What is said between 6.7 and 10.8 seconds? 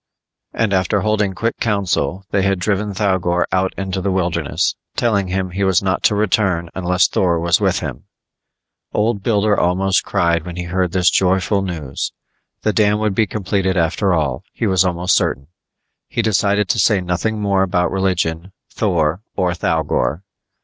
unless Thor was with him. Old Builder almost cried when he